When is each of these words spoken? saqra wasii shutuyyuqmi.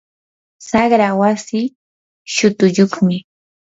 saqra 0.67 1.09
wasii 1.19 1.67
shutuyyuqmi. 2.33 3.17